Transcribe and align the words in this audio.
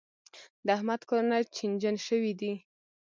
د 0.65 0.67
احمد 0.77 1.01
کارونه 1.09 1.37
چينجن 1.55 1.95
شوي 2.07 2.33
دي. 2.39 2.53